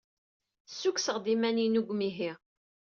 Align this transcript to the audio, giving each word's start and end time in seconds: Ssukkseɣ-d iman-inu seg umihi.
Ssukkseɣ-d 0.69 1.25
iman-inu 1.33 1.81
seg 1.83 1.89
umihi. 1.93 2.31